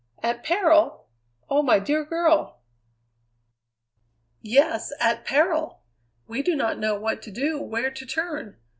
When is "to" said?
7.21-7.29, 7.91-8.05